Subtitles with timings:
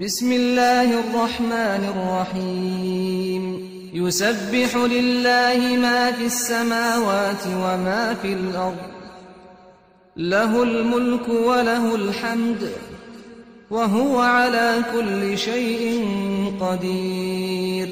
[0.00, 3.44] بسم الله الرحمن الرحيم.
[3.94, 8.76] يسبح لله ما في السماوات وما في الأرض.
[10.16, 12.72] له الملك وله الحمد.
[13.70, 16.06] وهو على كل شيء
[16.60, 17.88] قدير.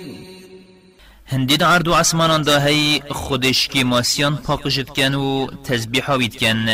[1.29, 6.67] هندید عرض و عسمانان دا هی خودش که ماسیان پاکشت کن و تسبیح هاوید کن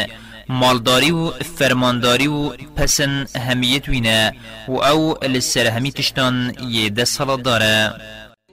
[0.48, 4.32] مالداری و فرمانداری و پسن همیت وینه
[4.68, 7.95] و أو لسر همی تشتان یه ده صلات داره.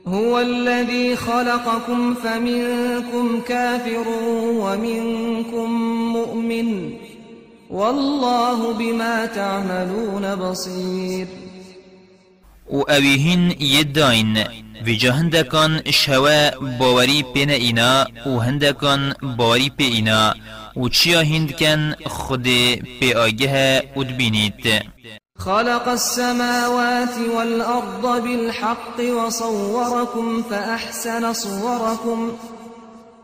[0.07, 4.07] هو الذي خلقكم فمنكم كافر
[4.59, 5.69] ومنكم
[6.13, 6.93] مؤمن
[7.69, 11.27] والله بما تعملون بصير
[12.69, 14.37] و اویهین یداین
[14.85, 20.33] ویجا هندکان شوا باوری پین اینا و هندکان باوری پی اینا.
[20.75, 22.43] و چیا هندکن خود
[22.99, 24.83] پی آگه اد بینید
[25.39, 32.31] خلق السماوات والأرض بالحق وصوركم فأحسن صوركم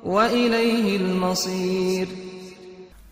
[0.03, 2.07] وإليه المصير.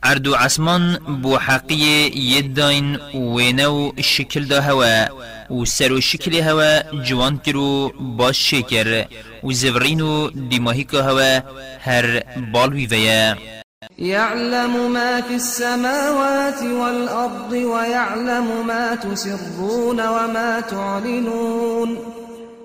[0.03, 5.07] اردو عسمان بو حقی یداین وینو شکل دا هوا
[5.49, 9.05] و سر و شکل هوا جوان کرو باش شکر
[9.43, 11.39] و زورین و دیماهی که هوا
[11.79, 13.62] هر بالوی ویا.
[13.99, 21.97] يعلم ما في السماوات والأرض ويعلم ما تسرون وما تعلنون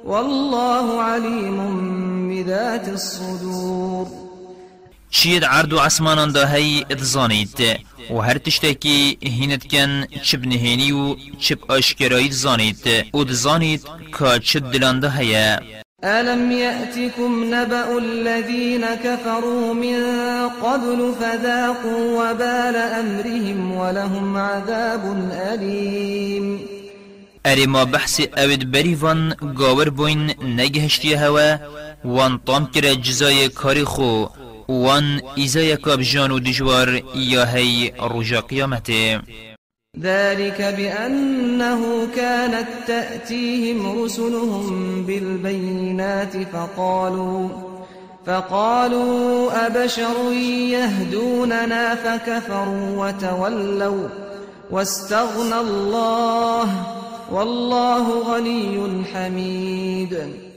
[0.04, 1.58] والله عليم
[2.28, 4.06] بذات الصدور.
[5.10, 7.58] چید عرض و عسمانان دا هی اتزانید
[8.10, 12.88] و هر تشتکی هینت کن چب نهینی و چب آشکرایی زانید.
[13.14, 13.82] و دزانید
[14.18, 15.58] که چه دلان دا هیا
[16.04, 19.96] ألم يأتكم نبأ الذين كفروا من
[20.62, 26.60] قبل فذاقوا وبال أمرهم ولهم عذاب أليم.
[27.46, 31.58] اری ما بحث اوید بری وان گاور بوین نگهشتی هوا
[32.04, 34.26] وان طام کرا جزای کاری خو
[34.68, 39.20] وان ایزای کاب جان و دجوار یا هی رجا قیامته
[39.96, 47.48] ذلك بأنه كانت تأتيهم رسلهم بالبينات فقالوا
[48.26, 50.32] فقالوا أبشر
[50.72, 54.08] يهدوننا فكفروا وتولوا
[54.70, 56.68] واستغنى الله
[57.32, 60.47] والله غني حميد.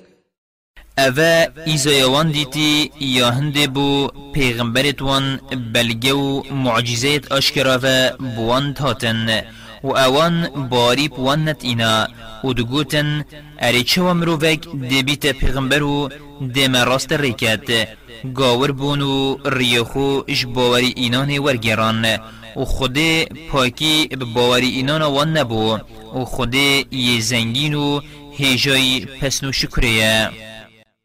[1.08, 5.40] اوه ایزایوان دیتی یا هنده بو پیغمبرت وان
[5.74, 9.42] بلگه و معجزات اشکرا و بوان تاتن
[9.84, 10.36] و اوان
[10.70, 12.08] باری بوان نت اینا
[12.44, 13.26] و دگوتن
[13.60, 14.62] اری چه ومرووک
[14.92, 16.10] دبیت پیغمبر و
[16.56, 17.88] دم راست ریکت
[18.36, 22.06] گاور بون و ریخو اش باوری اینان ورگران
[22.56, 22.98] و خود
[23.52, 25.78] پاکی باوری اینان وان نبو
[26.16, 28.02] و خود یه زنگین و
[28.38, 30.30] هیجای پسنو شکریه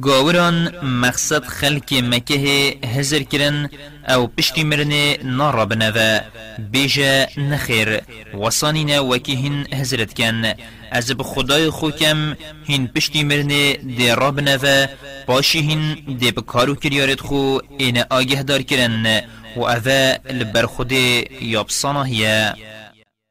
[0.00, 3.68] گاوران مقصد خلق مکه هزر کرن
[4.08, 6.20] أو پشتی مرنه نارا بنوه
[6.58, 8.00] بیجا نخیر
[8.34, 10.52] وصانینا وکی هن هزرت کن
[10.90, 12.36] از بخدای خوکم
[12.68, 14.88] هن پشتی مرنه دی را بنوه
[15.26, 19.20] باشی هن دی بکارو کریارت خو این آگه دار کرن
[19.56, 22.54] و اوه لبر خود یابسانه هیه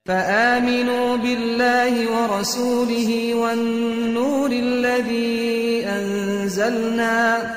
[0.08, 7.56] فآمنوا بالله ورسوله والنور الذي أنزلنا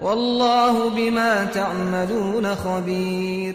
[0.00, 3.54] والله بما تعملون خبير.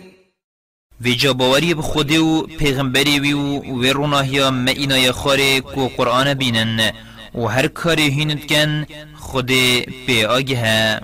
[1.01, 6.91] وی جاباوری بخودی و پیغمبری وی و وی روناهیا ما اینا خاره کو قرآن بینن
[7.35, 8.85] و هر کاری هینت کن
[9.15, 9.51] خود
[10.07, 11.01] پی آگه.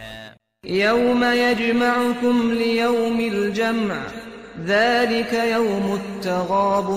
[0.66, 4.25] يوم يجمعكم ليوم الجمع
[4.68, 6.90] ذلك يوم التغاب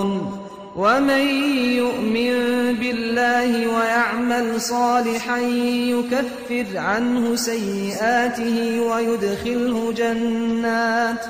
[0.76, 1.28] ومن
[1.76, 2.32] يؤمن
[2.74, 11.24] بالله ويعمل صالحا يكفر عنه سيئاته ويدخله جنات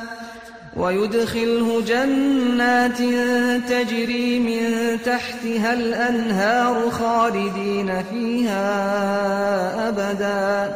[0.77, 2.99] ويدخله جنات
[3.69, 8.69] تجري من تحتها الأنهار خالدين فيها
[9.89, 10.75] أبدا.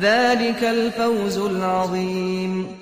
[0.00, 2.77] ذلك الفوز العظيم.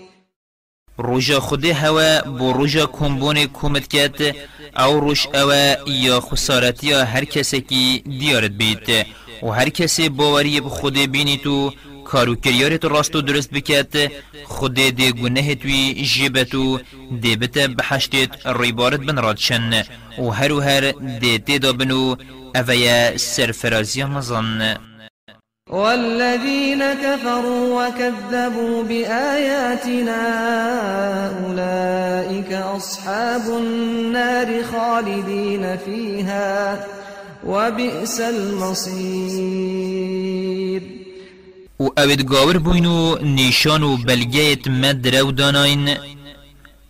[0.99, 4.37] روژا خود هوا بو روژا کمبون کمت کت
[4.77, 9.07] او روش اوا یا خسارتی هر کسی کی دیارت بیت.
[9.43, 11.73] و هر کسی باوری به خود بینی تو
[12.05, 14.13] کارو کریارت راست و درست بکت
[14.45, 16.81] خود ده گناه توی جیبتو
[17.23, 19.83] ده بتا بحشتت ریبارت بن رادشن.
[20.19, 22.17] و هر و هر ده تیدا بنو
[22.55, 24.77] اویا سرفرازی مزن
[25.71, 30.23] والذين كفروا وكذبوا بآياتنا
[31.47, 36.87] أولئك أصحاب النار خالدين فيها
[37.47, 39.63] وبئس المصير.
[41.81, 45.97] و اوید گاور بوینو نیشان و بلگیت مد رو داناین.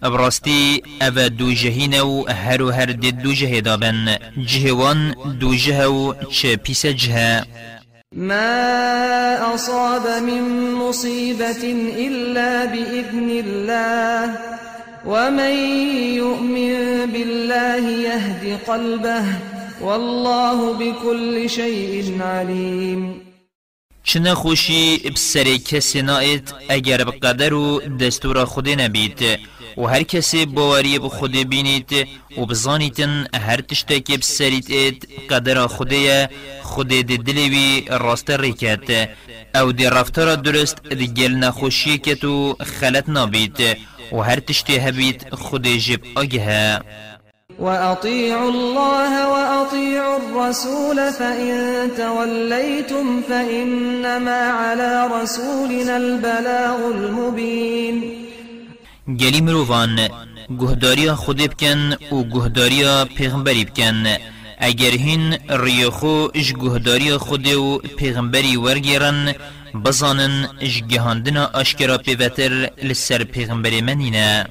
[0.02, 4.18] ابراستی أو دو جهین و هر و هر دید دو جه دابن.
[4.46, 7.42] جهوان دو جه و چه پیس جه
[8.16, 11.62] ما أصاب من مصيبة
[11.98, 14.38] إلا بإذن الله
[15.06, 15.54] ومن
[16.16, 16.72] يؤمن
[17.12, 19.24] بالله يهد قلبه
[19.80, 23.26] والله بكل شيء عليم.
[24.04, 29.38] چنه خوشی بسر کسی نایت اگر بقدر و دستور خود نبید
[29.76, 32.08] و هر کسی باوری به خود بینید
[32.38, 36.28] و بزانیتن هر تشتکی بسریت اید قدر خوده
[36.62, 39.08] خود دی دلوی راست ریکت.
[39.54, 43.58] أو دی رفتار درست دی گل نخوشی که تو خلط نابید
[44.12, 46.80] و هر تشتی هبید خود جب آگه.
[47.58, 58.25] وأطيعوا الله وأطيعوا الرسول فإن توليتم فإنما على رسولنا البلاغ المبين
[59.08, 60.08] گلی مروان
[60.60, 64.04] گهداریا خود بکن و گهداریا پیغمبری بکن.
[64.58, 69.34] اگر هین ریخو اش گهداریا خود و پیغمبری ورگیرن
[69.84, 74.46] بزانن اش گهاندنا آشکرا پیوتر لسر پیغمبری منینه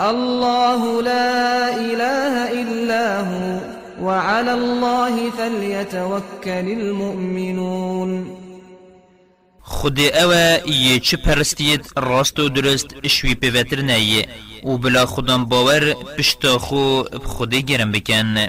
[0.00, 3.60] الله لا إله إلا هو
[4.02, 8.39] وعلى الله فليتوكل المؤمنون.
[9.70, 14.28] خود اوه یه چه پرستید راست و درست شوی پیوتر نیه
[14.64, 18.48] و بلا خودم باور پشتا خو خودی گرم بکن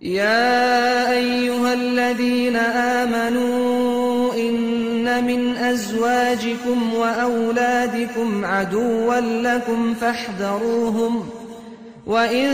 [0.00, 11.28] يا أيها الذين آمنوا إن من أزواجكم وأولادكم عدوا لكم فاحذروهم
[12.06, 12.50] وإن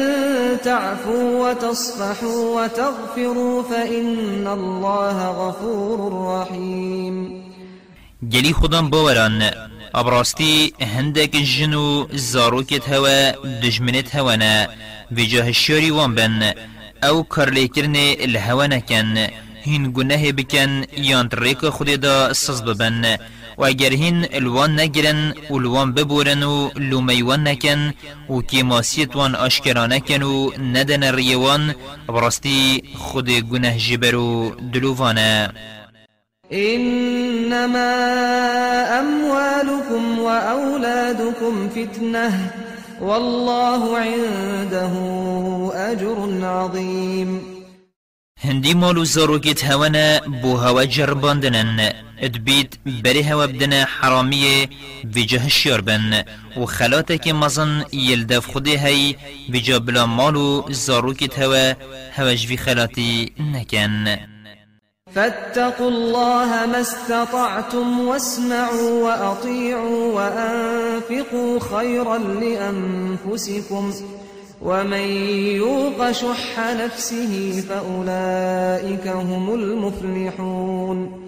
[0.65, 7.42] تعفوا وتصفحوا وتغفروا فإن الله غفور رحيم
[8.31, 9.43] گلی خودم باوران.
[9.95, 13.31] ابراستی هندک جنو زاروکت هوا
[13.63, 14.69] دجمنت هوانا
[15.17, 16.53] وجاه الشاري وان بن.
[17.05, 19.27] أو کرلیکرن الهوا نکن.
[19.63, 23.19] هین گناه بکن یان ریک خود دا سز ببن.
[23.59, 27.93] و اگر هین الوان نگرن و الوان ببورن و لومیوان نکن.
[28.31, 31.75] و کی ماسیت وان آشکرا نکن و ندن ریوان
[32.09, 35.51] براستی خود گناه جبرو دلووانه.
[36.53, 37.93] إنما
[39.01, 42.51] أموالكم وأولادكم فتنة
[43.01, 44.93] والله عنده
[45.75, 47.63] أجر عظيم.
[48.45, 52.75] هندی مالو زاروگیت هوانا بو هوا جرباندنن ادبیت
[53.05, 54.69] بری هوا بدن حرامیه
[55.05, 56.25] ویجه شیار بن.
[56.57, 59.17] و خلاتك مزن يلدف خودي هی
[59.49, 61.75] ویجا بلا مالو زاروگیت هوا
[62.15, 64.19] هواج في خلاتي نكن
[65.15, 73.93] فاتقوا الله ما استطعتم واسمعوا وأطيعوا وأنفقوا خيرا لأنفسكم
[74.63, 75.09] ومن
[75.57, 81.23] يوق شح نفسه فأولئك هم المفلحون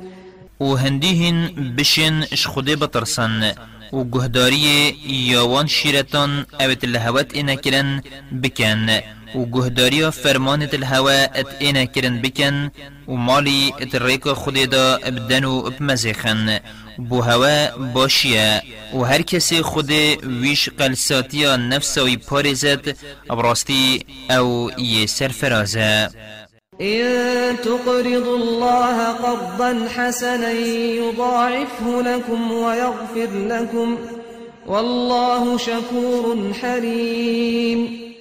[0.61, 3.53] و هندیهن بشن اش خوده بطرسن
[3.93, 8.03] و گهداری یاوان شیرتان اوت الهوات اینا کرن
[8.43, 8.89] بکن
[9.35, 12.71] و گهداری فرمانت الهوا ات اینا کرن بکن
[13.09, 16.61] و مالی ات ریک خود دا ابدن و بمزیخن
[16.99, 18.63] بو هوا باشیه
[18.95, 19.91] و هر کسی خود
[20.43, 22.97] ویش قلساتیا نفسوی پارزد
[23.31, 26.11] ابراستی أو یه سرفرازه.
[26.81, 33.99] إن تقرضوا الله قرضا حسنا يضاعفه لكم ويغفر لكم
[34.67, 38.14] والله شكور حليم.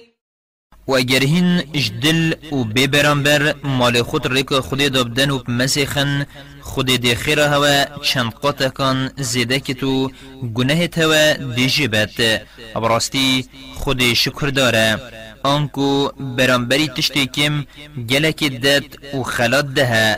[0.88, 6.26] و اگر هین جدل و ببرانبر مال خود ریک خود دابدن و مسیخن
[6.60, 10.10] خود دی خیر هوا چند قطکان زیده که تو
[10.54, 12.42] گناه توا دی جبت
[12.74, 14.98] براستی خود شکر داره.
[15.44, 17.64] آنکو برانبری تشتی کم
[18.10, 20.16] گلک دد و خلات ده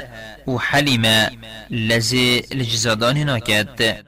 [0.48, 1.30] و حلیمه
[1.70, 4.05] لزی لجزادان ناکد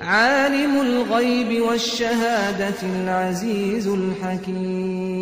[0.00, 5.20] عالم الغيب والشهادة العزيز الحكيم.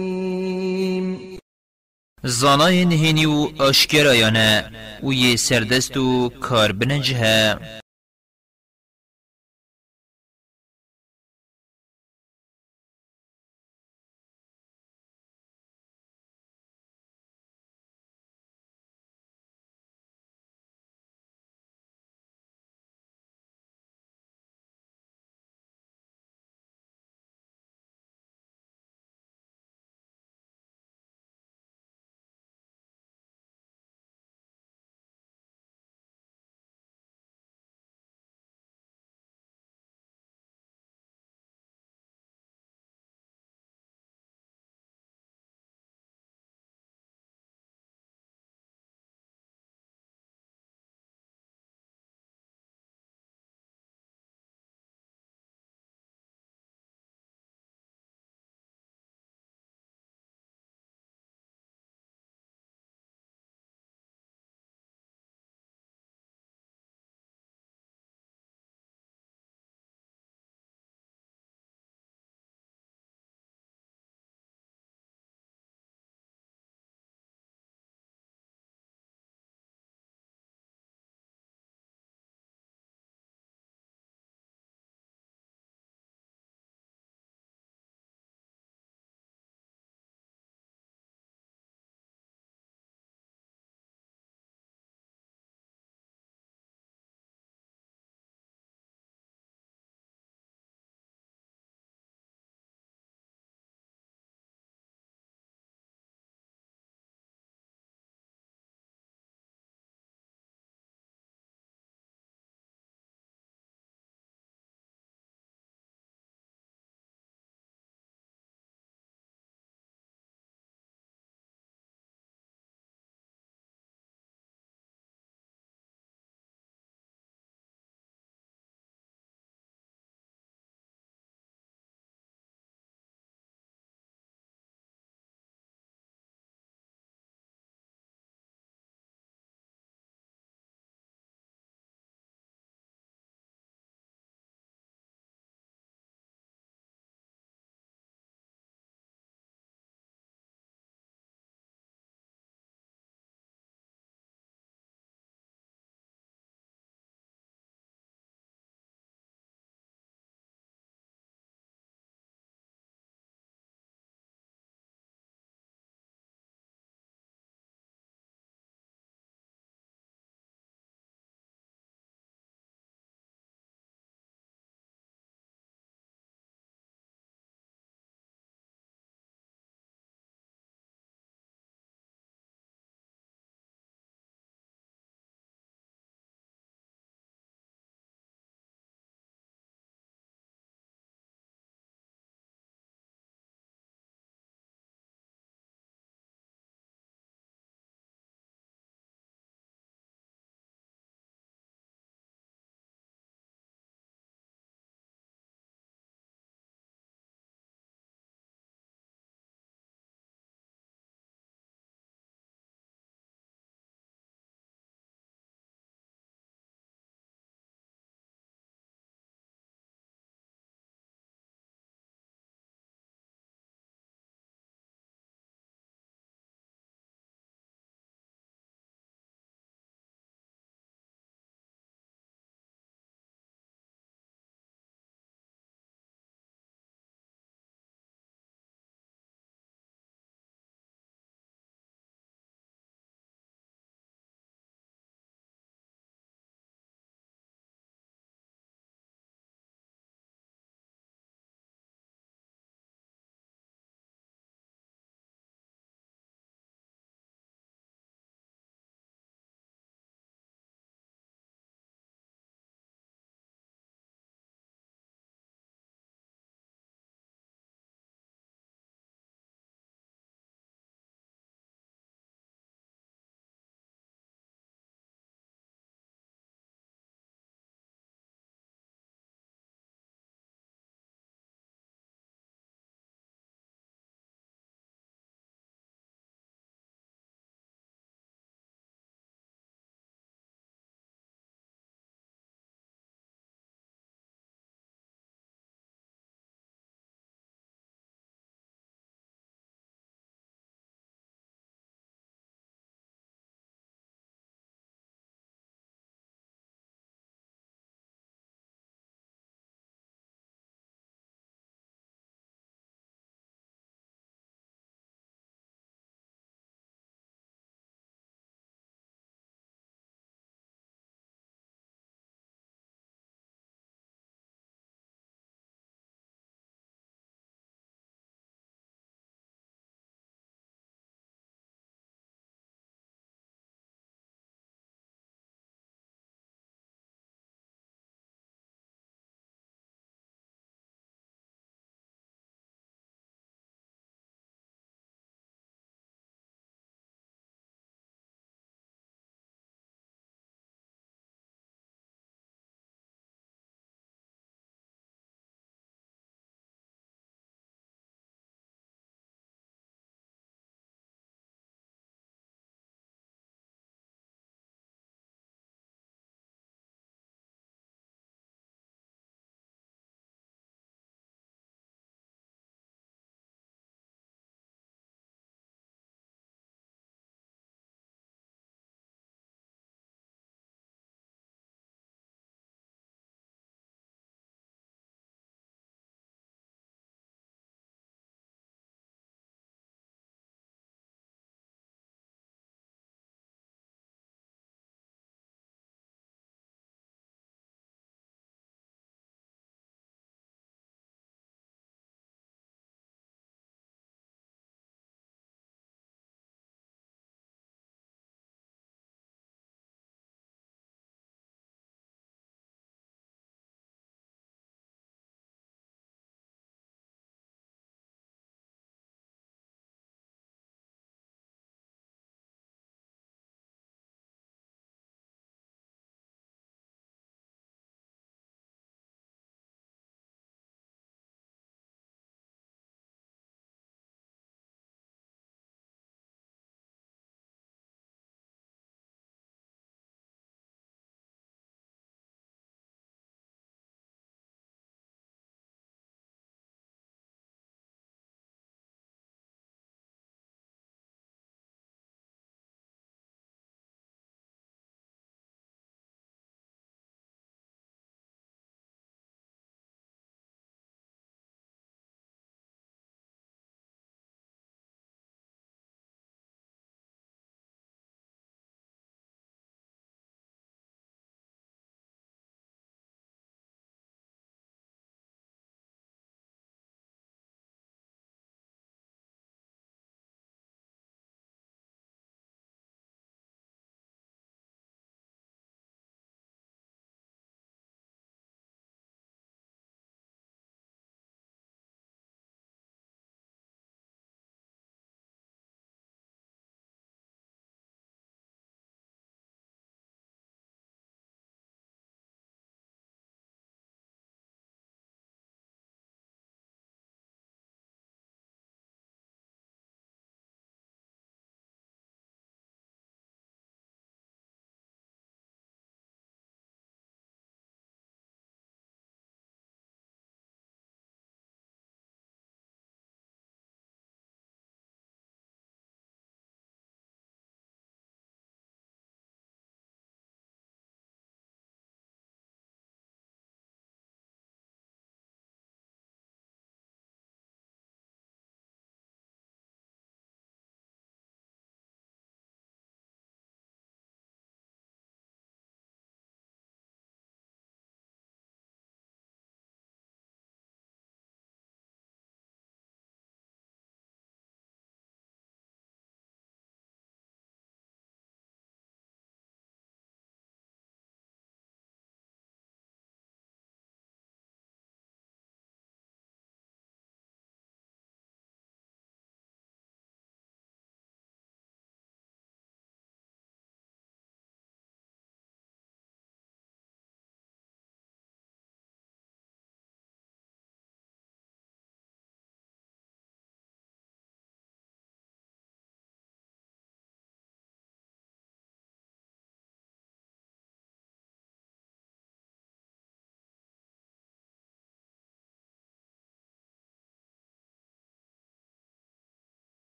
[2.25, 4.71] زانای نهینی و آشکرایانه
[5.03, 7.59] و یه سردست و کار بنجه